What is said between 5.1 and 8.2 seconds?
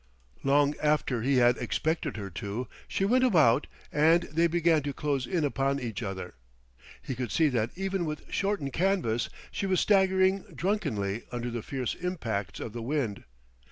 in upon each other. He could see that even